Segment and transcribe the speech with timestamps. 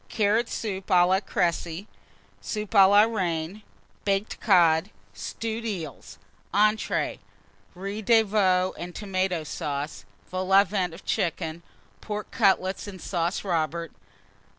[0.09, 1.85] Carrot Soup à la Créci.
[2.41, 3.61] Soup à la Reine.
[4.03, 4.89] Baked Cod.
[5.13, 6.17] Stewed Eels.
[6.55, 7.19] ENTREES.
[7.75, 10.05] Riz de Veau and Tomata Sauce.
[10.31, 11.61] Vol au Vent of Chicken.
[12.01, 13.91] Pork Cutlets and Sauce Robert.